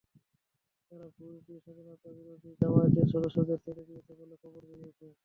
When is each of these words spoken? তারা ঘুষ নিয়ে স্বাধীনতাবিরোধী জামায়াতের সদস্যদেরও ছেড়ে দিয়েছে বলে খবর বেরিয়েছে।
তারা 0.91 1.05
ঘুষ 1.09 1.35
নিয়ে 1.45 1.61
স্বাধীনতাবিরোধী 1.65 2.49
জামায়াতের 2.59 3.07
সদস্যদেরও 3.13 3.63
ছেড়ে 3.65 3.83
দিয়েছে 3.87 4.11
বলে 4.19 4.35
খবর 4.41 4.61
বেরিয়েছে। 4.69 5.05